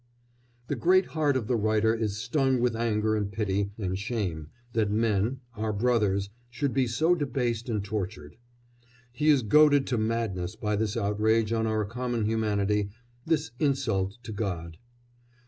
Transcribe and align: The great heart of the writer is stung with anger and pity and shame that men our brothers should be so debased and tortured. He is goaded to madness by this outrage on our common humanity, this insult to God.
The 0.67 0.75
great 0.75 1.05
heart 1.13 1.37
of 1.37 1.45
the 1.45 1.55
writer 1.55 1.93
is 1.93 2.17
stung 2.17 2.59
with 2.59 2.75
anger 2.75 3.15
and 3.15 3.31
pity 3.31 3.69
and 3.77 3.99
shame 3.99 4.47
that 4.73 4.89
men 4.89 5.41
our 5.55 5.71
brothers 5.71 6.31
should 6.49 6.73
be 6.73 6.87
so 6.87 7.13
debased 7.13 7.69
and 7.69 7.83
tortured. 7.85 8.37
He 9.11 9.29
is 9.29 9.43
goaded 9.43 9.85
to 9.85 9.99
madness 9.99 10.55
by 10.55 10.75
this 10.75 10.97
outrage 10.97 11.53
on 11.53 11.67
our 11.67 11.85
common 11.85 12.25
humanity, 12.25 12.89
this 13.27 13.51
insult 13.59 14.17
to 14.23 14.31
God. 14.31 14.79